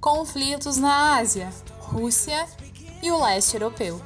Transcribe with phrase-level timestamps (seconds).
[0.00, 2.46] conflitos na Ásia, Rússia
[3.02, 4.00] e o leste europeu.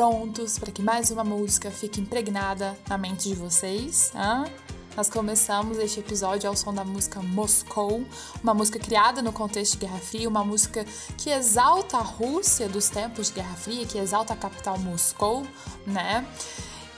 [0.00, 4.10] Prontos para que mais uma música fique impregnada na mente de vocês?
[4.14, 4.50] Hein?
[4.96, 8.02] Nós começamos este episódio ao som da música Moscou,
[8.42, 10.86] uma música criada no contexto de Guerra Fria, uma música
[11.18, 15.46] que exalta a Rússia dos tempos de Guerra Fria, que exalta a capital Moscou,
[15.86, 16.26] né?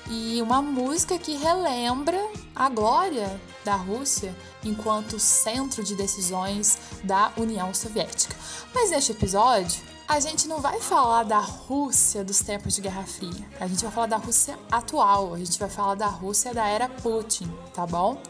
[0.09, 7.75] E uma música que relembra a glória da Rússia enquanto centro de decisões da União
[7.75, 8.37] Soviética.
[8.73, 13.49] Mas neste episódio, a gente não vai falar da Rússia dos tempos de Guerra Fria.
[13.59, 15.33] A gente vai falar da Rússia atual.
[15.33, 18.21] A gente vai falar da Rússia da era Putin, tá bom?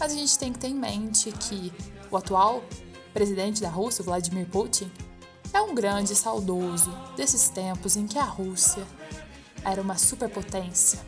[0.00, 1.70] Mas a gente tem que ter em mente que
[2.10, 2.64] o atual
[3.12, 4.90] presidente da Rússia, Vladimir Putin,
[5.52, 8.86] é um grande saudoso desses tempos em que a Rússia
[9.62, 10.98] era uma superpotência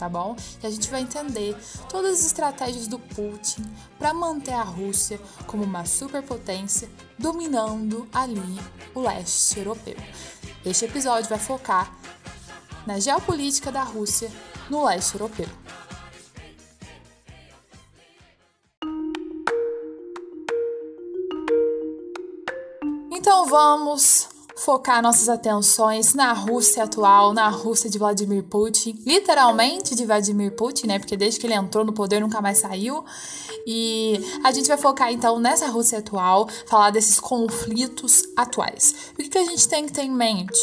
[0.00, 0.34] tá bom?
[0.62, 1.54] E a gente vai entender
[1.90, 3.62] todas as estratégias do Putin
[3.98, 8.58] para manter a Rússia como uma superpotência dominando ali
[8.94, 9.96] o leste europeu.
[10.64, 11.94] Este episódio vai focar
[12.86, 14.32] na geopolítica da Rússia
[14.70, 15.48] no leste europeu.
[23.12, 30.04] Então vamos focar nossas atenções na Rússia atual, na Rússia de Vladimir Putin, literalmente de
[30.04, 30.98] Vladimir Putin, né?
[30.98, 33.02] Porque desde que ele entrou no poder nunca mais saiu.
[33.66, 38.94] E a gente vai focar então nessa Rússia atual, falar desses conflitos atuais.
[39.18, 40.60] O que, a gente tem que ter em mente?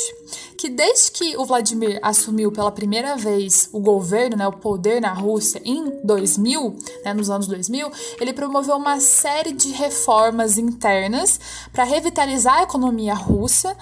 [0.58, 5.14] Que desde que o Vladimir assumiu pela primeira vez o governo, né, o poder na
[5.14, 6.76] Rússia em 2000,
[7.06, 11.40] né, nos anos 2000, ele promoveu uma série de reformas internas
[11.72, 13.78] para revitalizar a economia russa,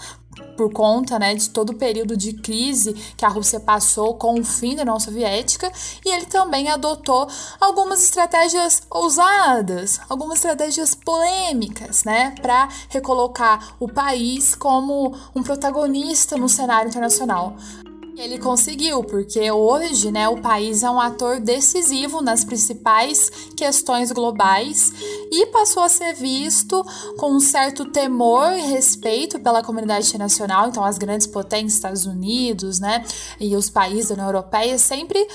[0.56, 4.44] por conta né, de todo o período de crise que a Rússia passou com o
[4.44, 5.72] fim da União Soviética,
[6.06, 7.28] e ele também adotou
[7.60, 16.50] algumas estratégias ousadas, algumas estratégias polêmicas, né, para recolocar o país como um protagonista no
[16.50, 17.56] cenário internacional.
[18.18, 24.94] Ele conseguiu, porque hoje né, o país é um ator decisivo nas principais questões globais
[25.30, 26.82] e passou a ser visto
[27.18, 30.70] com um certo temor e respeito pela comunidade internacional.
[30.70, 33.04] Então, as grandes potências, Estados Unidos né,
[33.40, 35.28] e os países da União Europeia sempre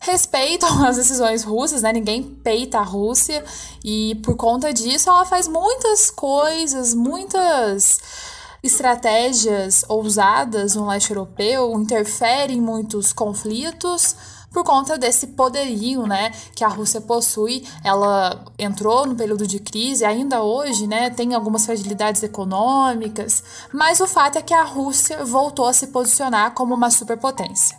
[0.00, 1.92] respeitam as decisões russas, né?
[1.92, 3.44] Ninguém peita a Rússia
[3.84, 8.00] e por conta disso ela faz muitas coisas, muitas
[8.68, 14.14] estratégias ousadas no leste europeu, interfere em muitos conflitos
[14.52, 17.66] por conta desse poderio, né, que a Rússia possui.
[17.82, 23.42] Ela entrou no período de crise, ainda hoje, né, tem algumas fragilidades econômicas,
[23.72, 27.77] mas o fato é que a Rússia voltou a se posicionar como uma superpotência.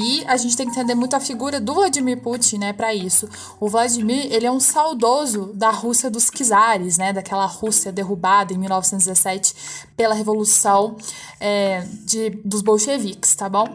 [0.00, 3.28] E a gente tem que entender muito a figura do Vladimir Putin, né, para isso.
[3.58, 8.58] O Vladimir, ele é um saudoso da Rússia dos czares, né, daquela Rússia derrubada em
[8.58, 10.96] 1917 pela revolução
[11.40, 13.66] é, de, dos bolcheviques, tá bom?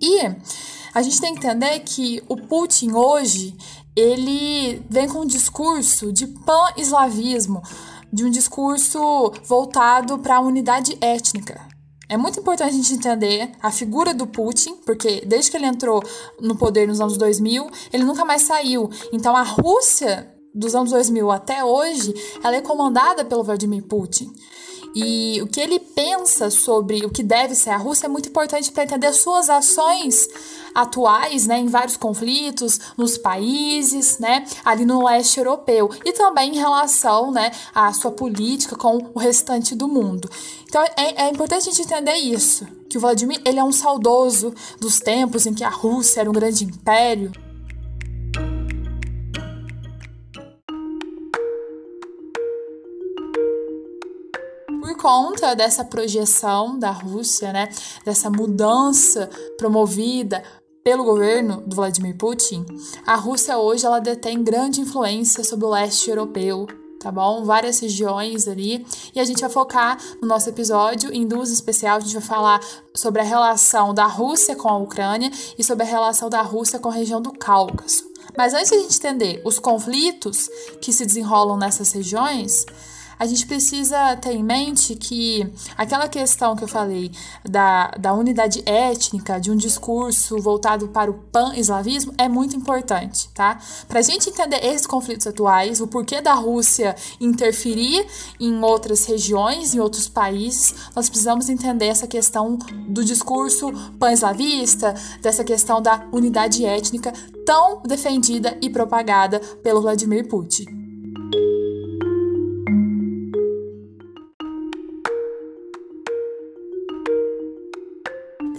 [0.00, 0.22] E
[0.94, 3.54] a gente tem que entender que o Putin hoje,
[3.94, 7.62] ele vem com um discurso de pan-eslavismo,
[8.10, 11.75] de um discurso voltado para a unidade étnica.
[12.08, 16.02] É muito importante a gente entender a figura do Putin, porque desde que ele entrou
[16.40, 18.88] no poder nos anos 2000, ele nunca mais saiu.
[19.12, 24.32] Então a Rússia dos anos 2000 até hoje, ela é comandada pelo Vladimir Putin.
[24.94, 28.72] E o que ele pensa sobre o que deve ser a Rússia é muito importante
[28.72, 30.26] para entender suas ações
[30.76, 36.58] atuais, né, em vários conflitos, nos países, né, ali no leste europeu e também em
[36.58, 40.28] relação, né, à sua política com o restante do mundo.
[40.68, 44.54] Então é, é importante a gente entender isso, que o Vladimir ele é um saudoso
[44.78, 47.32] dos tempos em que a Rússia era um grande império,
[55.06, 57.68] conta dessa projeção da Rússia, né,
[58.04, 60.42] dessa mudança promovida
[60.86, 62.64] pelo governo do Vladimir Putin,
[63.04, 66.64] a Rússia hoje ela detém grande influência sobre o leste europeu,
[67.00, 67.44] tá bom?
[67.44, 68.86] Várias regiões ali.
[69.12, 72.04] E a gente vai focar no nosso episódio em duas especiais.
[72.04, 72.60] A gente vai falar
[72.94, 75.28] sobre a relação da Rússia com a Ucrânia
[75.58, 78.04] e sobre a relação da Rússia com a região do Cáucaso.
[78.38, 80.48] Mas antes de a gente entender os conflitos
[80.80, 82.64] que se desenrolam nessas regiões,
[83.18, 87.10] a gente precisa ter em mente que aquela questão que eu falei
[87.44, 93.58] da, da unidade étnica, de um discurso voltado para o pan-eslavismo, é muito importante, tá?
[93.88, 98.06] Para a gente entender esses conflitos atuais, o porquê da Rússia interferir
[98.38, 102.58] em outras regiões, em outros países, nós precisamos entender essa questão
[102.88, 107.12] do discurso pan-eslavista, dessa questão da unidade étnica
[107.44, 110.85] tão defendida e propagada pelo Vladimir Putin.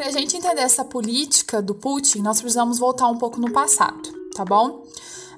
[0.07, 4.09] Para a gente entender essa política do Putin, nós precisamos voltar um pouco no passado,
[4.33, 4.87] tá bom?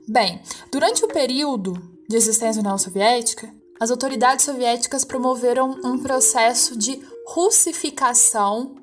[0.07, 1.73] Bem, durante o período
[2.07, 8.75] de existência da União Soviética, as autoridades soviéticas promoveram um processo de russificação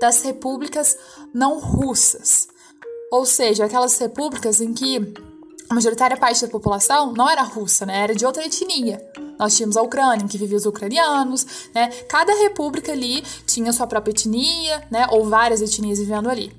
[0.00, 0.96] das repúblicas
[1.34, 2.46] não russas,
[3.10, 5.12] ou seja, aquelas repúblicas em que
[5.68, 7.98] a majoritária parte da população não era russa, né?
[8.02, 9.04] Era de outra etnia.
[9.38, 11.88] Nós tínhamos a Ucrânia, que viviam os ucranianos, né?
[12.08, 15.06] Cada república ali tinha sua própria etnia, né?
[15.10, 16.54] Ou várias etnias vivendo ali.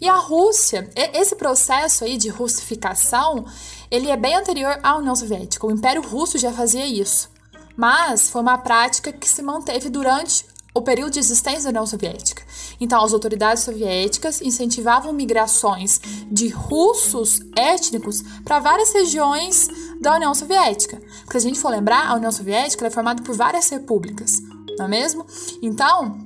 [0.00, 3.44] E a Rússia, esse processo aí de russificação,
[3.90, 5.66] ele é bem anterior à União Soviética.
[5.66, 7.28] O Império Russo já fazia isso.
[7.76, 10.44] Mas foi uma prática que se manteve durante
[10.74, 12.42] o período de existência da União Soviética.
[12.80, 16.00] Então, as autoridades soviéticas incentivavam migrações
[16.30, 19.68] de russos étnicos para várias regiões
[20.00, 21.00] da União Soviética.
[21.24, 24.40] Porque, se a gente for lembrar, a União Soviética é formada por várias repúblicas,
[24.78, 25.26] não é mesmo?
[25.60, 26.18] Então,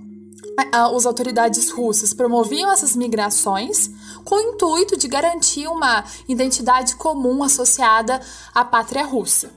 [0.73, 3.91] as autoridades russas promoviam essas migrações
[4.25, 8.21] com o intuito de garantir uma identidade comum associada
[8.55, 9.51] à pátria russa,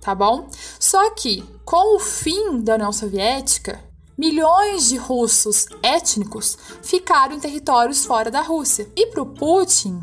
[0.00, 0.48] tá bom?
[0.80, 3.87] Só que, com o fim da União Soviética,
[4.18, 8.90] milhões de russos étnicos ficaram em territórios fora da Rússia.
[8.96, 10.00] E para o Putin,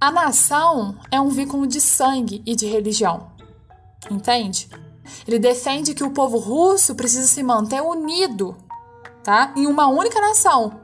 [0.00, 3.32] a nação é um vínculo de sangue e de religião.
[4.08, 4.70] Entende?
[5.26, 8.56] Ele defende que o povo russo precisa se manter unido,
[9.24, 9.52] tá?
[9.56, 10.80] Em uma única nação,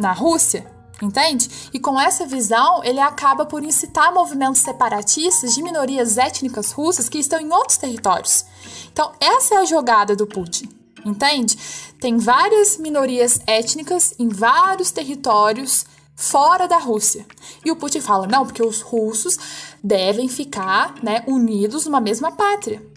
[0.00, 0.70] na Rússia,
[1.02, 1.50] entende?
[1.72, 7.18] E com essa visão, ele acaba por incitar movimentos separatistas de minorias étnicas russas que
[7.18, 8.46] estão em outros territórios.
[8.92, 10.68] Então, essa é a jogada do Putin,
[11.04, 11.56] entende?
[12.00, 17.26] Tem várias minorias étnicas em vários territórios fora da Rússia.
[17.64, 19.38] E o Putin fala: "Não, porque os russos
[19.82, 22.89] devem ficar, né, unidos numa mesma pátria".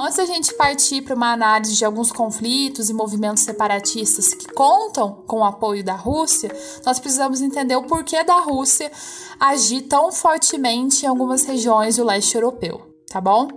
[0.00, 5.24] Antes da gente partir para uma análise de alguns conflitos e movimentos separatistas que contam
[5.26, 6.54] com o apoio da Rússia,
[6.86, 8.92] nós precisamos entender o porquê da Rússia
[9.40, 12.80] agir tão fortemente em algumas regiões do leste europeu,
[13.10, 13.48] tá bom?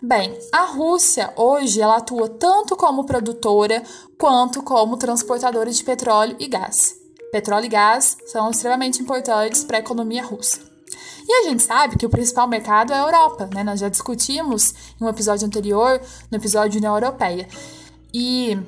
[0.00, 3.82] Bem, a Rússia hoje ela atua tanto como produtora
[4.16, 6.96] quanto como transportadora de petróleo e gás.
[7.30, 10.67] Petróleo e gás são extremamente importantes para a economia russa.
[11.28, 13.62] E a gente sabe que o principal mercado é a Europa, né?
[13.62, 16.00] Nós já discutimos em um episódio anterior,
[16.30, 17.46] no episódio União Europeia.
[18.12, 18.58] E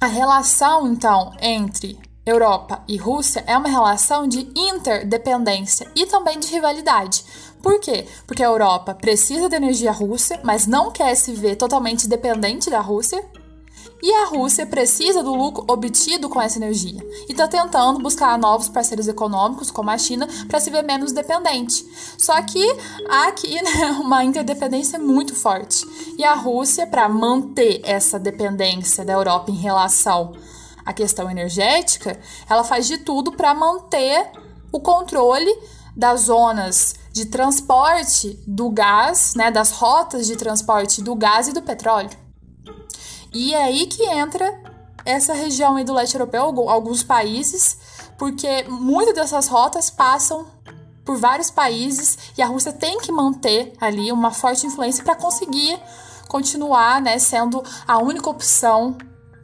[0.00, 6.48] a relação, então, entre Europa e Rússia é uma relação de interdependência e também de
[6.48, 7.24] rivalidade.
[7.62, 8.06] Por quê?
[8.26, 12.80] Porque a Europa precisa da energia russa, mas não quer se ver totalmente dependente da
[12.80, 13.22] Rússia,
[14.02, 18.68] e a Rússia precisa do lucro obtido com essa energia e está tentando buscar novos
[18.68, 21.86] parceiros econômicos, como a China, para se ver menos dependente.
[22.16, 22.64] Só que
[23.08, 25.86] há aqui né, uma interdependência muito forte.
[26.16, 30.32] E a Rússia, para manter essa dependência da Europa em relação
[30.84, 34.30] à questão energética, ela faz de tudo para manter
[34.72, 35.50] o controle
[35.96, 41.60] das zonas de transporte do gás, né, das rotas de transporte do gás e do
[41.60, 42.19] petróleo.
[43.32, 44.60] E é aí que entra
[45.04, 47.78] essa região aí do leste europeu, alguns países,
[48.18, 50.46] porque muitas dessas rotas passam
[51.04, 55.80] por vários países e a Rússia tem que manter ali uma forte influência para conseguir
[56.28, 58.96] continuar né, sendo a única opção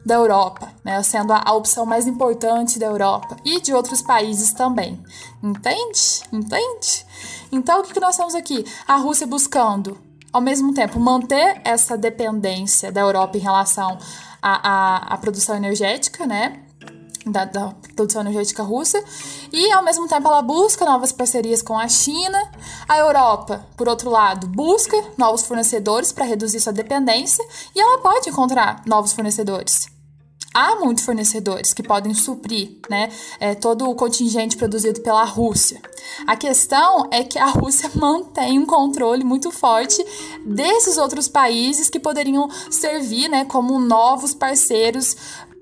[0.05, 4.53] da Europa, né, sendo a, a, opção mais importante da Europa e de outros países
[4.53, 5.03] também.
[5.43, 6.23] Entende?
[6.31, 7.05] Entende?
[7.51, 8.65] Então, o que, que nós temos aqui?
[8.87, 9.97] A Rússia buscando
[10.31, 13.97] ao mesmo tempo, manter essa dependência da Europa em relação
[14.41, 16.61] à, à, à produção energética, né?
[17.25, 19.03] Da, da, produção energética russa,
[19.51, 22.39] e ao mesmo tempo ela busca novas parcerias com a China.
[22.87, 28.29] A Europa, por outro lado, busca novos fornecedores para reduzir sua dependência e ela pode
[28.29, 29.96] encontrar novos fornecedores.
[30.57, 35.79] Há muitos fornecedores que podem suprir né, é, todo o contingente produzido pela Rússia.
[36.25, 40.03] A questão é que a Rússia mantém um controle muito forte
[40.43, 45.15] desses outros países que poderiam servir né, como novos parceiros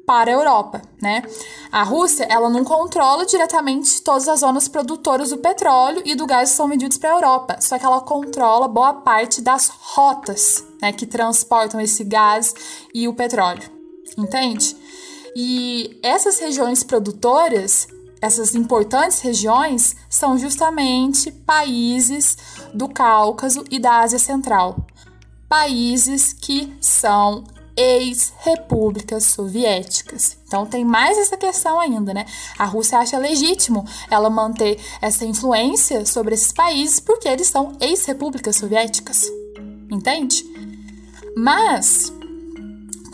[0.05, 1.23] para a Europa, né?
[1.71, 6.51] A Rússia, ela não controla diretamente todas as zonas produtoras do petróleo e do gás
[6.51, 10.93] que são vendidos para a Europa, só que ela controla boa parte das rotas, né,
[10.93, 12.53] que transportam esse gás
[12.93, 13.67] e o petróleo.
[14.15, 14.77] Entende?
[15.35, 17.87] E essas regiões produtoras,
[18.21, 22.37] essas importantes regiões, são justamente países
[22.73, 24.87] do Cáucaso e da Ásia Central.
[25.49, 27.43] Países que são
[27.75, 30.37] ex-repúblicas soviéticas.
[30.47, 32.25] Então tem mais essa questão ainda, né?
[32.57, 38.55] A Rússia acha legítimo ela manter essa influência sobre esses países porque eles são ex-repúblicas
[38.55, 39.25] soviéticas.
[39.91, 40.45] Entende?
[41.35, 42.13] Mas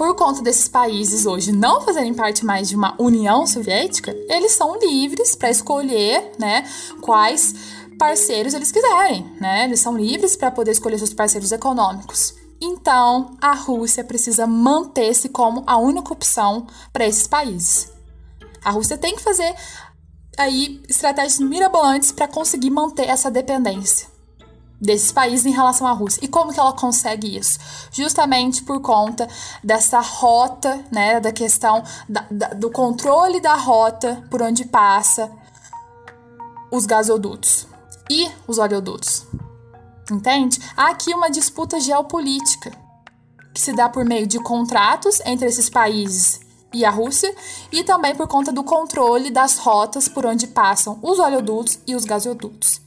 [0.02, 4.80] por conta desses países hoje não fazerem parte mais de uma União Soviética, eles são
[4.80, 6.68] livres para escolher, né,
[7.02, 7.54] quais
[8.00, 9.66] parceiros eles quiserem, né?
[9.66, 12.34] Eles são livres para poder escolher seus parceiros econômicos.
[12.60, 17.92] Então, a Rússia precisa manter-se como a única opção para esses países.
[18.66, 19.54] A Rússia tem que fazer
[20.36, 24.11] aí estratégias mirabolantes para conseguir manter essa dependência
[24.82, 26.20] desses países em relação à Rússia.
[26.26, 27.60] E como que ela consegue isso?
[27.92, 29.28] Justamente por conta
[29.64, 35.32] dessa rota, né, da questão da, da, do controle da rota por onde passa
[36.72, 37.68] os gasodutos
[38.10, 39.28] e os oleodutos.
[40.10, 40.60] Entende?
[40.76, 42.72] Há aqui uma disputa geopolítica
[43.54, 46.40] que se dá por meio de contratos entre esses países
[46.74, 47.34] e a Rússia
[47.72, 52.06] e também por conta do controle das rotas por onde passam os oleodutos e os
[52.06, 52.82] gasodutos.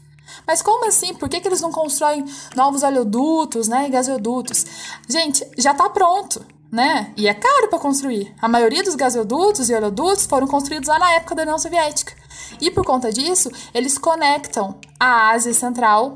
[0.46, 1.14] Mas como assim?
[1.14, 4.66] Por que, que eles não constroem novos oleodutos né, e gasodutos?
[5.08, 7.12] Gente, já está pronto, né?
[7.16, 8.34] E é caro para construir.
[8.40, 12.14] A maioria dos gasodutos e oleodutos foram construídos lá na época da União Soviética.
[12.60, 16.14] E por conta disso, eles conectam a Ásia Central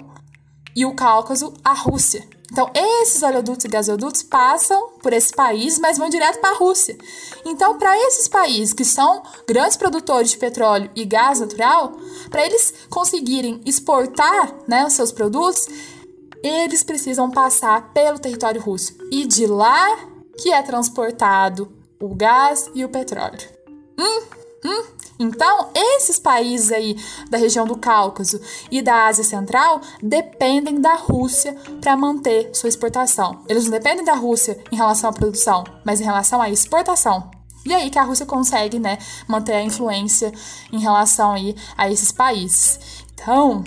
[0.74, 2.26] e o Cáucaso à Rússia.
[2.50, 6.96] Então, esses oleodutos e gasodutos passam por esse país, mas vão direto para a Rússia.
[7.44, 11.92] Então, para esses países que são grandes produtores de petróleo e gás natural,
[12.30, 15.68] para eles conseguirem exportar né, os seus produtos,
[16.42, 18.94] eles precisam passar pelo território russo.
[19.12, 19.98] E de lá
[20.38, 23.48] que é transportado o gás e o petróleo.
[23.98, 24.22] Hum,
[24.64, 24.84] hum,
[25.18, 26.96] então, esses países aí
[27.28, 33.42] da região do Cáucaso e da Ásia Central dependem da Rússia para manter sua exportação.
[33.48, 37.30] Eles não dependem da Rússia em relação à produção, mas em relação à exportação.
[37.66, 40.32] E aí que a Rússia consegue, né, manter a influência
[40.72, 42.78] em relação aí a esses países.
[43.12, 43.64] Então,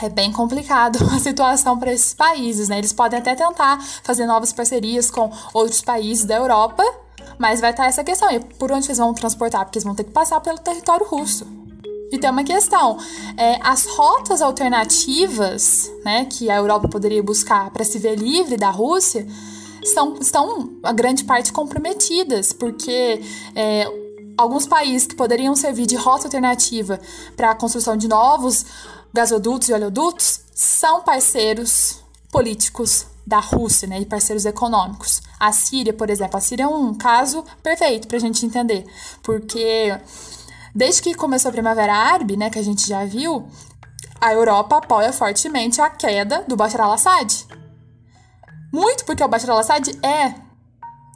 [0.00, 2.78] é bem complicado a situação para esses países, né?
[2.78, 6.82] Eles podem até tentar fazer novas parcerias com outros países da Europa,
[7.40, 8.30] mas vai estar essa questão.
[8.30, 9.64] E por onde eles vão transportar?
[9.64, 11.46] Porque eles vão ter que passar pelo território russo.
[12.12, 12.98] E tem uma questão:
[13.34, 18.68] é, as rotas alternativas né, que a Europa poderia buscar para se ver livre da
[18.68, 19.26] Rússia
[19.82, 23.22] são, estão, a grande parte, comprometidas, porque
[23.54, 23.86] é,
[24.36, 27.00] alguns países que poderiam servir de rota alternativa
[27.34, 28.66] para a construção de novos
[29.14, 35.22] gasodutos e oleodutos são parceiros políticos da Rússia, né, e parceiros econômicos.
[35.40, 38.84] A Síria, por exemplo, a Síria é um caso perfeito para a gente entender,
[39.22, 39.98] porque
[40.74, 43.48] desde que começou a Primavera Árabe, né, que a gente já viu,
[44.20, 47.46] a Europa apoia fortemente a queda do Bashar al-Assad.
[48.70, 50.34] Muito porque o Bashar al-Assad é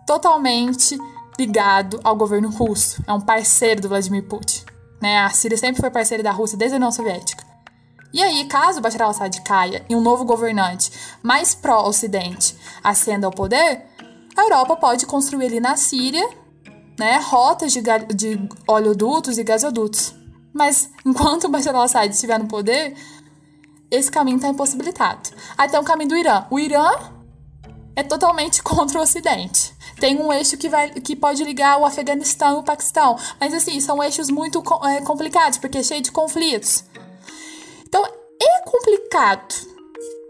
[0.06, 0.96] totalmente
[1.38, 4.64] ligado ao governo russo, é um parceiro do Vladimir Putin.
[5.02, 5.18] Né?
[5.18, 7.44] A Síria sempre foi parceira da Rússia desde a União Soviética.
[8.10, 10.90] E aí, caso Bashar al-Assad caia e um novo governante
[11.22, 13.82] mais pró-Ocidente ascenda ao poder,
[14.36, 16.28] a Europa pode construir ali na Síria
[16.98, 17.80] né, rotas de,
[18.14, 20.14] de oleodutos e gasodutos.
[20.52, 22.96] Mas enquanto o Bashar al-Assad estiver no poder,
[23.90, 25.30] esse caminho está impossibilitado.
[25.56, 26.46] Aí tem o caminho do Irã.
[26.50, 26.90] O Irã
[27.96, 29.74] é totalmente contra o Ocidente.
[29.98, 33.16] Tem um eixo que, vai, que pode ligar o Afeganistão e o Paquistão.
[33.40, 36.84] Mas, assim, são eixos muito é, complicados, porque é cheio de conflitos.
[37.86, 39.73] Então é complicado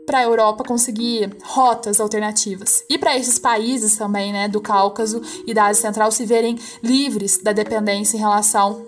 [0.06, 5.54] para a Europa conseguir rotas alternativas e para esses países também, né, do Cáucaso e
[5.54, 8.84] da Ásia Central se verem livres da dependência em relação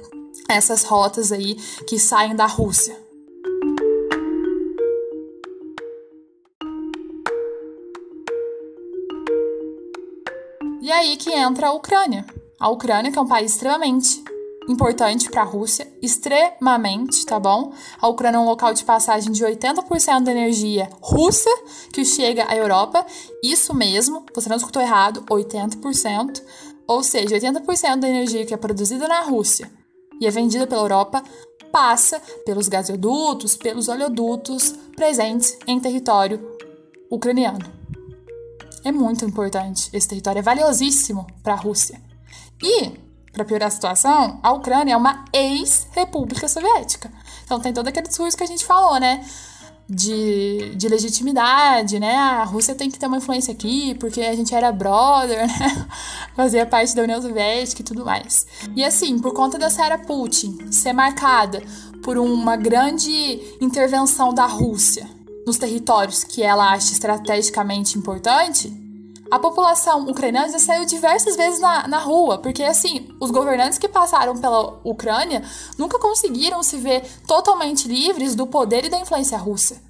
[0.49, 1.55] a essas rotas aí
[1.87, 2.97] que saem da Rússia.
[10.81, 12.25] E aí que entra a Ucrânia.
[12.61, 14.23] A Ucrânia, que é um país extremamente
[14.69, 17.73] importante para a Rússia, extremamente, tá bom?
[18.01, 21.51] A Ucrânia é um local de passagem de 80% da energia russa
[21.93, 23.05] que chega à Europa.
[23.43, 26.43] Isso mesmo, você não escutou errado, 80%.
[26.87, 29.71] Ou seja, 80% da energia que é produzida na Rússia
[30.21, 31.23] e é vendida pela Europa
[31.71, 36.41] passa pelos gasodutos, pelos oleodutos presentes em território
[37.11, 37.77] ucraniano.
[38.85, 39.91] É muito importante.
[39.93, 42.01] Esse território é valiosíssimo para a Rússia.
[42.63, 42.93] E,
[43.37, 47.13] para piorar a situação, a Ucrânia é uma ex-república soviética.
[47.45, 49.23] Então tem todo aquele discurso que a gente falou, né?
[49.89, 52.17] de, de legitimidade, né?
[52.17, 55.87] A Rússia tem que ter uma influência aqui, porque a gente era brother, né?
[56.35, 58.47] Fazia parte da União Soviética e tudo mais.
[58.75, 61.63] E assim, por conta dessa era Putin ser marcada
[62.03, 65.09] por uma grande intervenção da Rússia
[65.47, 68.86] nos territórios que ela acha estrategicamente importante,
[69.31, 74.37] a população ucraniana saiu diversas vezes na, na rua, porque assim, os governantes que passaram
[74.37, 75.43] pela Ucrânia
[75.77, 79.85] nunca conseguiram se ver totalmente livres do poder e da influência russa.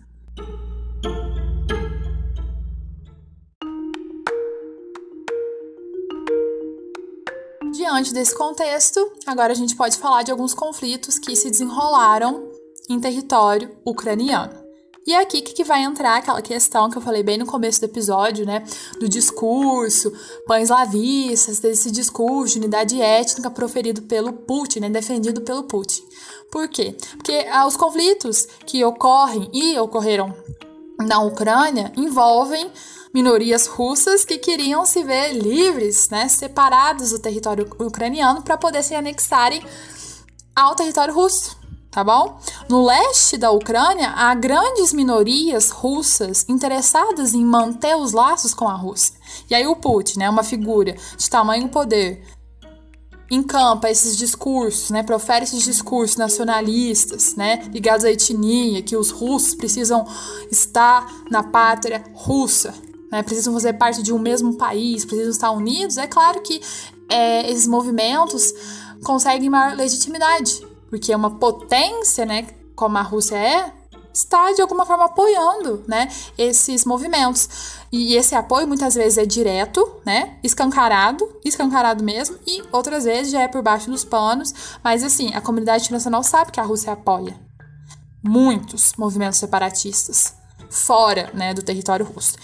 [7.72, 12.50] Diante desse contexto, agora a gente pode falar de alguns conflitos que se desenrolaram
[12.88, 14.65] em território ucraniano.
[15.06, 17.84] E é aqui que vai entrar aquela questão que eu falei bem no começo do
[17.84, 18.64] episódio, né?
[18.98, 20.12] Do discurso,
[20.48, 24.90] pães lavistas, desse discurso de unidade étnica proferido pelo Putin, né?
[24.90, 26.02] Defendido pelo Putin.
[26.50, 26.96] Por quê?
[27.12, 30.34] Porque ah, os conflitos que ocorrem e ocorreram
[30.98, 32.68] na Ucrânia envolvem
[33.14, 38.94] minorias russas que queriam se ver livres, né, separados do território ucraniano para poder se
[38.94, 39.62] anexarem
[40.54, 41.56] ao território russo
[41.96, 42.38] tá bom?
[42.68, 48.74] No leste da Ucrânia, há grandes minorias russas interessadas em manter os laços com a
[48.74, 49.14] Rússia.
[49.48, 52.22] E aí o Putin, né, uma figura de tamanho poder,
[53.30, 59.54] encampa esses discursos, né, profere esses discursos nacionalistas, né, ligados à etnia, que os russos
[59.54, 60.06] precisam
[60.50, 62.74] estar na pátria russa,
[63.10, 65.96] né, precisam fazer parte de um mesmo país, precisam estar unidos.
[65.96, 66.60] É claro que
[67.08, 68.52] é, esses movimentos
[69.02, 73.72] conseguem maior legitimidade, porque é uma potência, né, como a Rússia é,
[74.12, 77.48] está de alguma forma apoiando, né, esses movimentos.
[77.92, 83.42] E esse apoio muitas vezes é direto, né, escancarado, escancarado mesmo, e outras vezes já
[83.42, 87.46] é por baixo dos panos, mas assim, a comunidade internacional sabe que a Rússia apoia
[88.22, 90.34] muitos movimentos separatistas
[90.68, 92.36] fora, né, do território russo.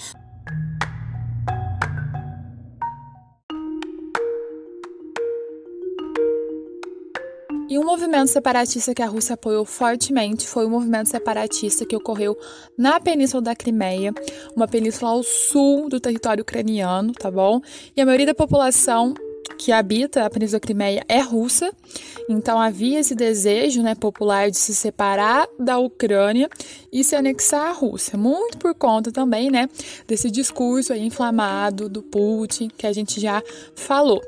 [7.72, 12.36] E um movimento separatista que a Rússia apoiou fortemente foi o movimento separatista que ocorreu
[12.76, 14.12] na Península da Crimeia,
[14.54, 17.62] uma península ao sul do território ucraniano, tá bom?
[17.96, 19.14] E a maioria da população
[19.56, 21.72] que habita a Península da Crimeia é russa,
[22.28, 26.50] então havia esse desejo né, popular de se separar da Ucrânia
[26.92, 29.66] e se anexar à Rússia, muito por conta também né,
[30.06, 33.42] desse discurso inflamado do Putin que a gente já
[33.74, 34.20] falou.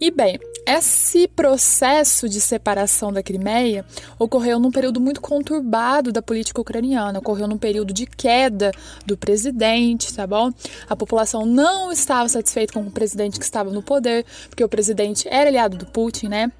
[0.00, 3.84] E bem, esse processo de separação da Crimeia
[4.18, 8.72] ocorreu num período muito conturbado da política ucraniana, ocorreu num período de queda
[9.06, 10.50] do presidente, tá bom?
[10.88, 15.28] A população não estava satisfeita com o presidente que estava no poder, porque o presidente
[15.28, 16.50] era aliado do Putin, né?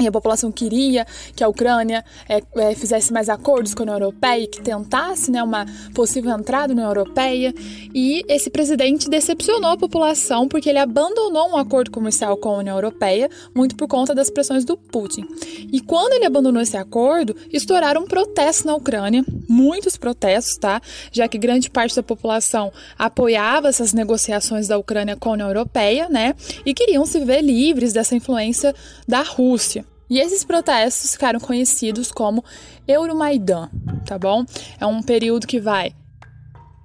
[0.00, 3.96] E a população queria que a Ucrânia é, é, fizesse mais acordos com a União
[3.96, 7.52] Europeia, que tentasse né, uma possível entrada na União Europeia.
[7.94, 12.76] E esse presidente decepcionou a população porque ele abandonou um acordo comercial com a União
[12.76, 15.26] Europeia, muito por conta das pressões do Putin.
[15.70, 20.80] E quando ele abandonou esse acordo, estouraram protestos na Ucrânia, muitos protestos, tá?
[21.12, 26.08] Já que grande parte da população apoiava essas negociações da Ucrânia com a União Europeia,
[26.08, 26.34] né?
[26.64, 28.74] E queriam se ver livres dessa influência
[29.06, 29.89] da Rússia.
[30.10, 32.44] E esses protestos ficaram conhecidos como
[32.86, 33.70] Euromaidan,
[34.04, 34.44] tá bom?
[34.80, 35.94] É um período que vai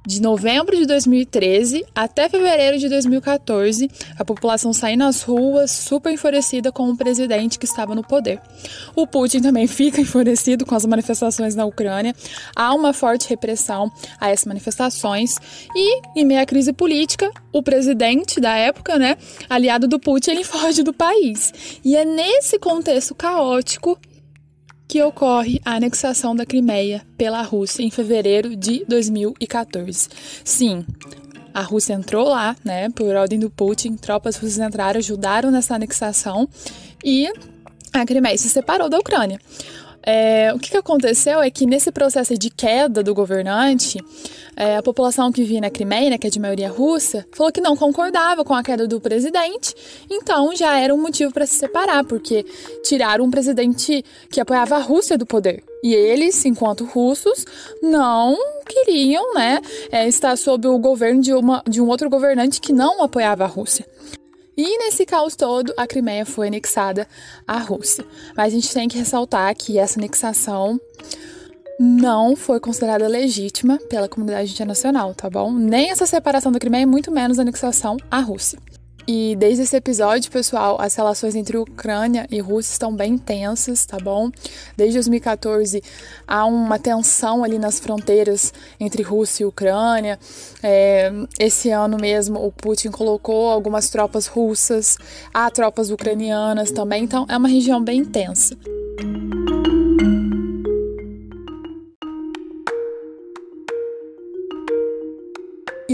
[0.05, 6.71] de novembro de 2013 até fevereiro de 2014, a população saiu nas ruas super enfurecida
[6.71, 8.39] com o presidente que estava no poder.
[8.95, 12.15] O Putin também fica enfurecido com as manifestações na Ucrânia.
[12.55, 15.35] Há uma forte repressão a essas manifestações
[15.75, 19.17] e, em meio à crise política, o presidente da época, né,
[19.49, 21.79] aliado do Putin, ele foge do país.
[21.83, 23.99] E é nesse contexto caótico
[24.87, 30.09] que ocorre a anexação da Crimeia pela Rússia em fevereiro de 2014.
[30.43, 30.85] Sim,
[31.53, 36.47] a Rússia entrou lá, né, por ordem do Putin, tropas russas entraram, ajudaram nessa anexação
[37.03, 37.31] e
[37.93, 39.39] a Crimeia se separou da Ucrânia.
[40.05, 43.97] É, o que, que, aconteceu é que nesse processo de queda do governante,
[44.55, 47.59] é, a população que vivia na Crimeia, né, que é de maioria russa, falou que
[47.59, 49.73] não concordava com a queda do presidente,
[50.09, 52.45] então já era um motivo para se separar, porque
[52.83, 55.63] tiraram um presidente que apoiava a Rússia do poder.
[55.83, 57.45] E eles, enquanto russos,
[57.81, 58.37] não
[58.67, 59.59] queriam né,
[59.91, 63.47] é, estar sob o governo de, uma, de um outro governante que não apoiava a
[63.47, 63.85] Rússia.
[64.57, 67.07] E nesse caos todo, a Crimeia foi anexada
[67.47, 68.05] à Rússia.
[68.35, 70.79] Mas a gente tem que ressaltar que essa anexação
[71.79, 75.51] não foi considerada legítima pela comunidade internacional, tá bom?
[75.51, 78.59] Nem essa separação da Crimeia, muito menos a anexação à Rússia.
[79.07, 83.97] E desde esse episódio, pessoal, as relações entre Ucrânia e Rússia estão bem tensas, tá
[83.97, 84.31] bom?
[84.75, 85.83] Desde 2014
[86.27, 90.19] há uma tensão ali nas fronteiras entre Rússia e Ucrânia.
[90.63, 94.97] É, esse ano mesmo, o Putin colocou algumas tropas russas,
[95.31, 98.57] há tropas ucranianas também, então é uma região bem tensa.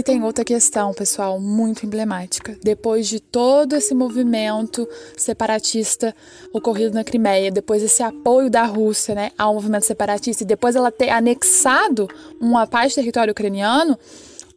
[0.02, 2.58] E tem outra questão, pessoal, muito emblemática.
[2.60, 4.84] Depois de todo esse movimento
[5.16, 6.12] separatista
[6.52, 10.90] ocorrido na Crimeia, depois desse apoio da Rússia né, ao movimento separatista, e depois ela
[10.90, 12.08] ter anexado
[12.40, 13.96] uma parte do território ucraniano,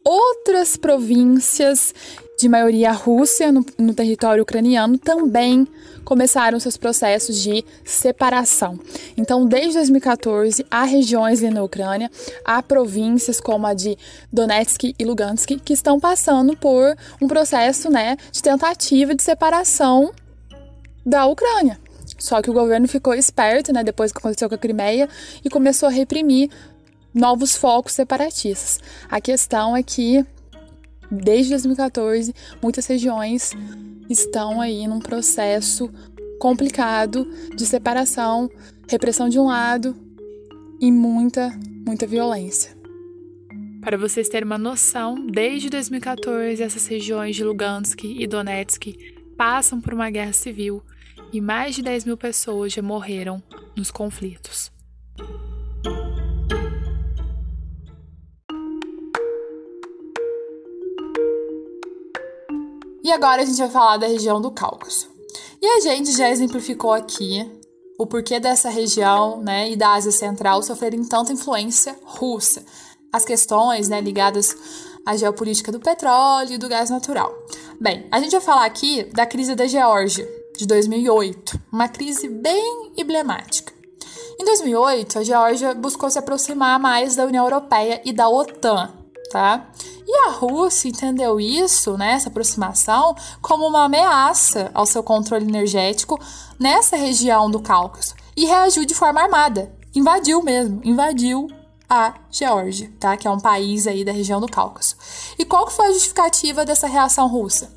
[0.04, 1.94] outras províncias
[2.40, 5.68] de maioria russa no, no território ucraniano também
[6.06, 8.80] começaram seus processos de separação.
[9.18, 12.10] Então, desde 2014, há regiões na Ucrânia,
[12.46, 13.98] há províncias como a de
[14.32, 20.14] Donetsk e Lugansk que estão passando por um processo né, de tentativa de separação
[21.06, 21.80] da Ucrânia.
[22.18, 25.10] Só que o governo ficou esperto, né, depois que aconteceu com a Crimeia,
[25.44, 26.50] e começou a reprimir
[27.14, 28.80] novos focos separatistas.
[29.10, 30.26] A questão é que
[31.12, 33.52] desde 2014, muitas regiões
[34.10, 35.90] estão aí num processo
[36.40, 38.50] complicado de separação,
[38.88, 39.96] repressão de um lado
[40.80, 41.50] e muita,
[41.86, 42.76] muita violência.
[43.82, 48.96] Para vocês terem uma noção, desde 2014 essas regiões de Lugansk e Donetsk
[49.38, 50.82] passam por uma guerra civil
[51.32, 53.42] e mais de 10 mil pessoas já morreram
[53.76, 54.72] nos conflitos.
[63.06, 65.08] E agora a gente vai falar da região do Cáucaso.
[65.62, 67.48] E a gente já exemplificou aqui
[68.00, 72.66] o porquê dessa região né, e da Ásia Central sofrerem tanta influência russa.
[73.14, 74.58] As questões né, ligadas
[75.06, 77.32] à geopolítica do petróleo e do gás natural.
[77.80, 82.92] Bem, a gente vai falar aqui da crise da Geórgia, de 2008, uma crise bem
[82.98, 83.72] emblemática.
[84.40, 88.92] Em 2008, a Geórgia buscou se aproximar mais da União Europeia e da OTAN,
[89.32, 89.70] tá?
[90.08, 96.20] E a Rússia entendeu isso, né, essa aproximação, como uma ameaça ao seu controle energético
[96.60, 99.74] nessa região do Cáucaso e reagiu de forma armada.
[99.96, 101.48] Invadiu mesmo, invadiu
[101.90, 103.16] a Geórgia, tá?
[103.16, 104.96] Que é um país aí da região do Cáucaso.
[105.40, 107.72] E qual que foi a justificativa dessa reação russa?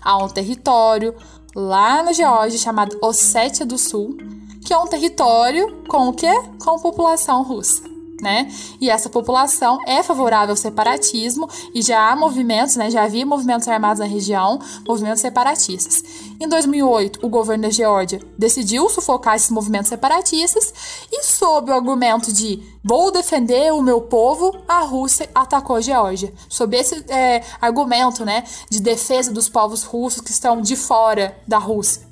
[0.00, 1.14] Há um território
[1.54, 4.16] lá na Geórgia chamado Ossétia do Sul,
[4.64, 6.32] que é um território com o quê?
[6.62, 8.50] Com população russa né?
[8.80, 12.90] E essa população é favorável ao separatismo e já há movimentos, né?
[12.90, 16.02] Já havia movimentos armados na região, movimentos separatistas.
[16.40, 20.72] Em 2008, o governo da Geórgia decidiu sufocar esses movimentos separatistas
[21.10, 26.32] e, sob o argumento de vou defender o meu povo, a Rússia atacou a Geórgia.
[26.48, 31.58] Sob esse é, argumento, né, de defesa dos povos russos que estão de fora da
[31.58, 32.05] Rússia.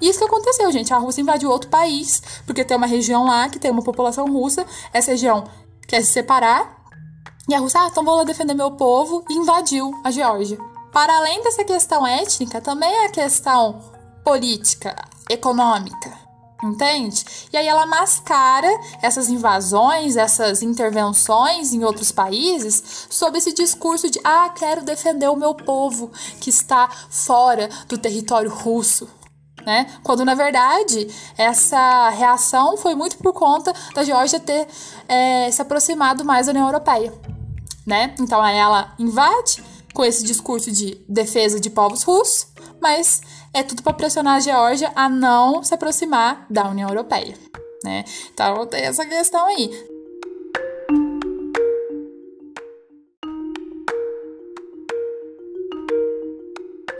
[0.00, 0.92] Isso que aconteceu, gente.
[0.92, 4.64] A Rússia invadiu outro país, porque tem uma região lá que tem uma população russa.
[4.92, 5.44] Essa região
[5.86, 6.78] quer se separar.
[7.48, 10.58] E a Rússia, ah, então vou lá defender meu povo, e invadiu a Geórgia.
[10.92, 13.80] Para além dessa questão étnica, também é a questão
[14.24, 14.94] política,
[15.30, 16.28] econômica.
[16.62, 17.24] Entende?
[17.52, 18.68] E aí ela mascara
[19.00, 25.36] essas invasões, essas intervenções em outros países sob esse discurso de ah, quero defender o
[25.36, 29.08] meu povo que está fora do território russo
[29.68, 29.86] né?
[30.02, 34.66] Quando na verdade essa reação foi muito por conta da Geórgia ter
[35.06, 37.12] é, se aproximado mais da União Europeia,
[37.86, 38.14] né?
[38.18, 42.46] Então ela invade com esse discurso de defesa de povos russos,
[42.80, 43.20] mas
[43.52, 47.34] é tudo para pressionar a Geórgia a não se aproximar da União Europeia,
[47.84, 48.06] né?
[48.32, 49.97] Então tem essa questão aí.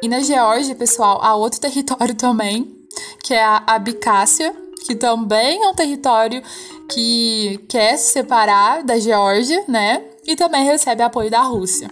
[0.00, 2.86] E na Geórgia, pessoal, há outro território também,
[3.22, 4.54] que é a Abcácia,
[4.86, 6.42] que também é um território
[6.88, 10.04] que quer se separar da Geórgia, né?
[10.26, 11.90] E também recebe apoio da Rússia.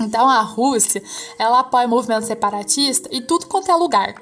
[0.00, 1.02] Então a Rússia,
[1.38, 4.14] ela apoia o movimento separatista e tudo quanto é lugar.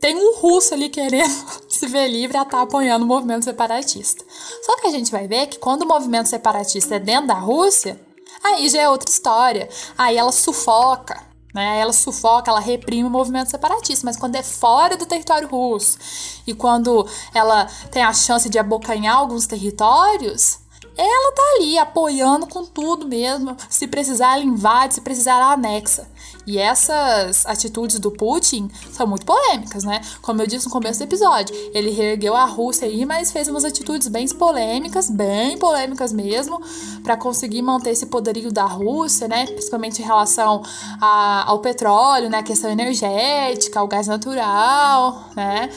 [0.00, 1.32] Tem um russo ali querendo
[1.68, 4.24] se ver livre a estar tá apoiando o movimento separatista.
[4.62, 8.00] Só que a gente vai ver que quando o movimento separatista é dentro da Rússia,
[8.42, 9.68] aí já é outra história.
[9.96, 11.80] Aí ela sufoca, né?
[11.80, 15.98] Ela sufoca, ela reprime o movimento separatista, mas quando é fora do território russo
[16.46, 20.58] e quando ela tem a chance de abocanhar alguns territórios,
[20.96, 23.56] ela tá ali apoiando com tudo mesmo.
[23.68, 26.08] Se precisar, ela invade, se precisar, ela anexa.
[26.48, 30.00] E essas atitudes do Putin são muito polêmicas, né?
[30.22, 33.66] Como eu disse no começo do episódio, ele reergueu a Rússia aí, mas fez umas
[33.66, 36.58] atitudes bem polêmicas, bem polêmicas mesmo,
[37.04, 39.44] para conseguir manter esse poderio da Rússia, né?
[39.44, 40.62] Principalmente em relação
[40.98, 42.38] a, ao petróleo, né?
[42.38, 45.68] A questão energética, ao gás natural, né?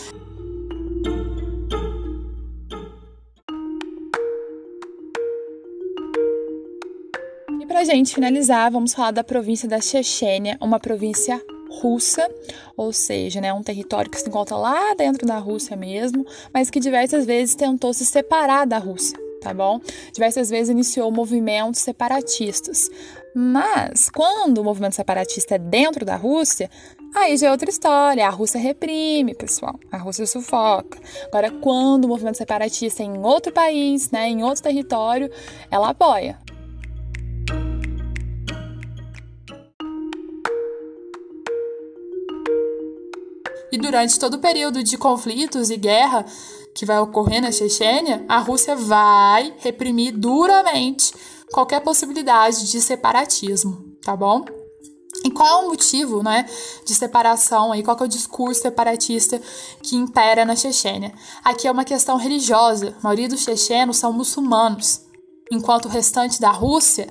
[7.86, 11.42] Pra gente finalizar, vamos falar da província da Chechênia, uma província
[11.82, 12.30] russa,
[12.78, 16.80] ou seja, né, um território que se encontra lá dentro da Rússia mesmo, mas que
[16.80, 19.80] diversas vezes tentou se separar da Rússia, tá bom?
[20.14, 22.88] Diversas vezes iniciou movimentos separatistas.
[23.34, 26.70] Mas quando o movimento separatista é dentro da Rússia,
[27.16, 28.28] aí já é outra história.
[28.28, 29.80] A Rússia reprime, pessoal.
[29.92, 31.00] A Rússia sufoca.
[31.30, 35.32] Agora, quando o movimento separatista é em outro país, né, em outro território,
[35.72, 36.38] ela apoia.
[43.72, 46.26] E durante todo o período de conflitos e guerra
[46.76, 51.14] que vai ocorrer na Chechênia, a Rússia vai reprimir duramente
[51.52, 54.46] qualquer possibilidade de separatismo, tá bom?
[55.24, 56.46] E qual é o motivo, né,
[56.86, 57.84] de separação aí?
[57.84, 59.40] Qual é o discurso separatista
[59.84, 61.14] que impera na Chechênia?
[61.44, 62.96] Aqui é uma questão religiosa.
[63.00, 65.02] A maioria dos chechenos são muçulmanos,
[65.52, 67.08] enquanto o restante da Rússia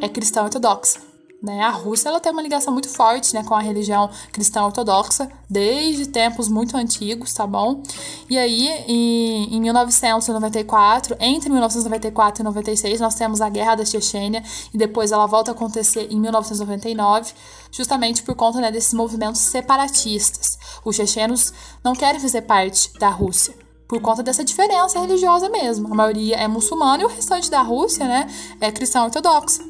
[0.00, 1.05] é cristão ortodoxa.
[1.42, 1.60] Né?
[1.60, 6.06] A Rússia ela tem uma ligação muito forte né, com a religião cristã ortodoxa desde
[6.06, 7.82] tempos muito antigos, tá bom?
[8.28, 14.42] E aí, em, em 1994, entre 1994 e 96, nós temos a Guerra da Chechênia
[14.72, 17.32] e depois ela volta a acontecer em 1999,
[17.70, 20.58] justamente por conta né, desses movimentos separatistas.
[20.84, 21.52] Os chechenos
[21.84, 23.54] não querem fazer parte da Rússia
[23.86, 25.92] por conta dessa diferença religiosa mesmo.
[25.92, 28.26] A maioria é muçulmana e o restante da Rússia, né,
[28.60, 29.62] é cristã ortodoxa.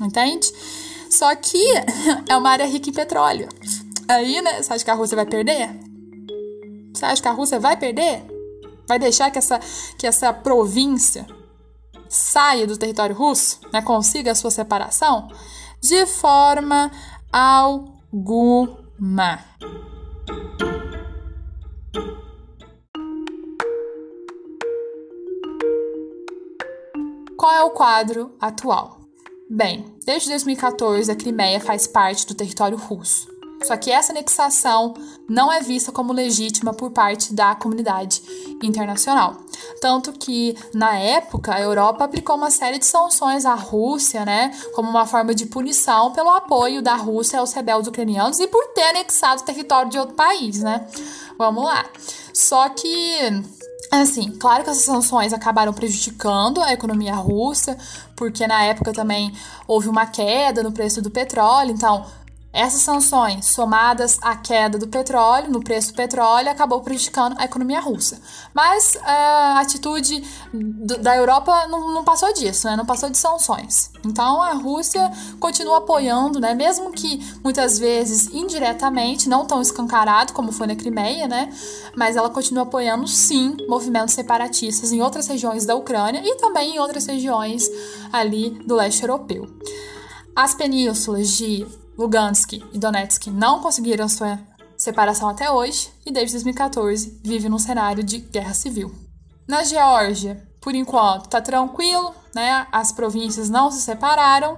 [0.00, 0.52] Entende?
[1.10, 1.62] Só que
[2.28, 3.48] é uma área rica em petróleo.
[4.08, 5.70] Aí, né, você acha que a Rússia vai perder?
[6.94, 8.24] Você acha que a Rússia vai perder?
[8.86, 9.58] Vai deixar que essa,
[9.98, 11.26] que essa província
[12.08, 15.28] saia do território russo, né, consiga a sua separação?
[15.80, 16.90] De forma
[17.32, 18.74] alguma.
[27.36, 29.03] Qual é o quadro atual?
[29.48, 33.32] Bem, desde 2014 a Crimeia faz parte do território russo.
[33.62, 34.94] Só que essa anexação
[35.28, 38.22] não é vista como legítima por parte da comunidade
[38.62, 39.38] internacional.
[39.80, 44.90] Tanto que, na época, a Europa aplicou uma série de sanções à Rússia, né, como
[44.90, 49.42] uma forma de punição pelo apoio da Rússia aos rebeldes ucranianos e por ter anexado
[49.42, 50.86] o território de outro país, né?
[51.38, 51.86] Vamos lá.
[52.32, 53.42] Só que
[53.90, 57.78] Assim, claro que essas sanções acabaram prejudicando a economia russa,
[58.16, 59.32] porque na época também
[59.66, 62.04] houve uma queda no preço do petróleo, então
[62.54, 67.80] essas sanções, somadas à queda do petróleo, no preço do petróleo, acabou prejudicando a economia
[67.80, 68.20] russa.
[68.54, 70.22] Mas a atitude
[71.00, 72.76] da Europa não, não, passou disso, né?
[72.76, 73.90] não passou de sanções.
[74.06, 76.54] Então a Rússia continua apoiando, né?
[76.54, 81.52] mesmo que muitas vezes indiretamente, não tão escancarado como foi na Crimeia, né?
[81.96, 86.78] mas ela continua apoiando sim movimentos separatistas em outras regiões da Ucrânia e também em
[86.78, 87.68] outras regiões
[88.12, 89.48] ali do leste europeu.
[90.36, 94.38] As penínsulas de Lugansk e Donetsk não conseguiram sua
[94.76, 98.94] separação até hoje e desde 2014 vive num cenário de guerra civil.
[99.46, 102.66] Na Geórgia, por enquanto, tá tranquilo, né?
[102.72, 104.56] As províncias não se separaram,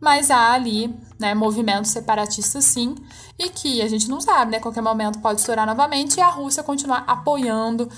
[0.00, 2.94] mas há ali, né, movimentos separatistas sim,
[3.38, 4.60] e que a gente não sabe, né?
[4.60, 7.90] Qualquer momento pode estourar novamente e a Rússia continuar apoiando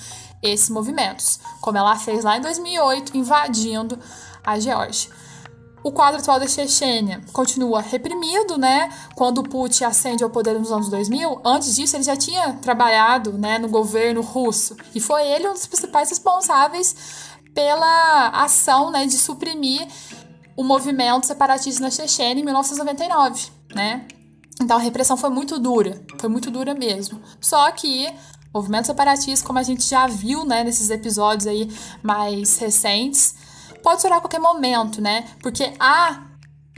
[0.43, 3.99] esses movimentos, como ela fez lá em 2008, invadindo
[4.45, 5.11] a Geórgia.
[5.83, 8.93] O quadro atual da Chechênia continua reprimido, né?
[9.15, 13.33] Quando o Putin ascende ao poder nos anos 2000, antes disso ele já tinha trabalhado,
[13.33, 16.95] né, no governo russo e foi ele um dos principais responsáveis
[17.55, 19.89] pela ação, né, de suprimir
[20.57, 24.07] o movimento separatista na Chechênia em 1999, né?
[24.61, 27.21] Então a repressão foi muito dura, foi muito dura mesmo.
[27.41, 28.13] Só que
[28.53, 31.71] movimento separatista, como a gente já viu, né, nesses episódios aí
[32.03, 33.35] mais recentes,
[33.83, 35.29] pode estourar a qualquer momento, né?
[35.43, 36.27] Porque há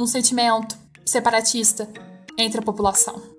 [0.00, 1.88] um sentimento separatista
[2.38, 3.32] entre a população.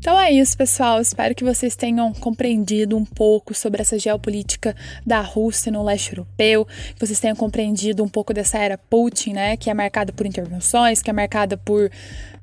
[0.00, 0.98] Então é isso, pessoal.
[0.98, 4.74] Espero que vocês tenham compreendido um pouco sobre essa geopolítica
[5.06, 9.58] da Rússia no leste europeu, que vocês tenham compreendido um pouco dessa era Putin, né,
[9.58, 11.90] que é marcada por intervenções, que é marcada por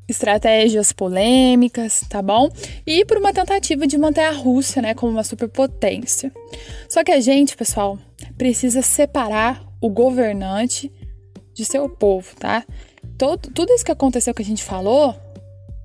[0.07, 2.49] estratégias polêmicas, tá bom?
[2.85, 6.31] E por uma tentativa de manter a Rússia, né, como uma superpotência.
[6.89, 7.99] Só que a gente, pessoal,
[8.37, 10.91] precisa separar o governante
[11.53, 12.63] de seu povo, tá?
[13.17, 15.15] Todo, tudo isso que aconteceu que a gente falou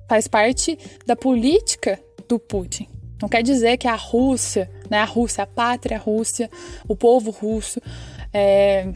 [0.07, 2.87] faz parte da política do Putin.
[3.21, 6.49] Não quer dizer que a Rússia, né, a Rússia, a pátria Rússia,
[6.87, 7.81] o povo russo,
[8.33, 8.91] é,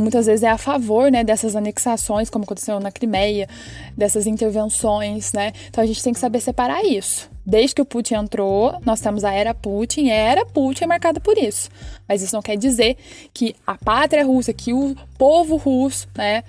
[0.00, 3.48] muitas vezes é a favor né, dessas anexações, como aconteceu na Crimeia,
[3.96, 5.52] dessas intervenções, né?
[5.68, 7.30] Então a gente tem que saber separar isso.
[7.44, 10.86] Desde que o Putin entrou, nós temos a era Putin, e a era Putin é
[10.86, 11.68] marcada por isso.
[12.08, 12.96] Mas isso não quer dizer
[13.32, 16.44] que a pátria russa, que o povo russo, né,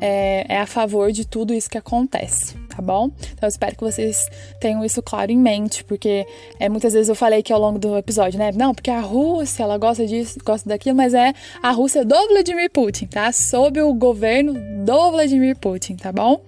[0.00, 3.10] é, é, a favor de tudo isso que acontece, tá bom?
[3.32, 4.28] Então eu espero que vocês
[4.60, 6.26] tenham isso claro em mente, porque
[6.60, 8.52] é, muitas vezes eu falei aqui ao longo do episódio, né?
[8.54, 12.70] Não, porque a Rússia, ela gosta disso, gosta daquilo, mas é a Rússia do Vladimir
[12.70, 13.32] Putin, tá?
[13.32, 16.40] Sob o governo do Vladimir Putin, tá bom?